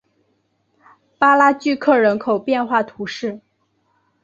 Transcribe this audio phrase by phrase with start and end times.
[1.19, 3.39] 巴拉聚克人口变化图示